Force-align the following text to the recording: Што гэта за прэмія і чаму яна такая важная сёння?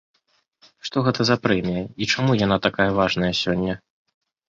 Што 0.89 1.03
гэта 1.09 1.21
за 1.29 1.37
прэмія 1.45 1.85
і 1.85 2.03
чаму 2.13 2.41
яна 2.45 2.61
такая 2.67 2.91
важная 3.01 3.33
сёння? 3.45 3.73